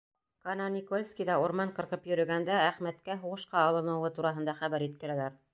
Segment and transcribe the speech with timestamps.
[0.45, 5.43] Кананикольскиҙа урман ҡырҡып йөрөгәндә, Әхмәткә һуғышҡа алыныуы тураһында хәбәр еткерәләр.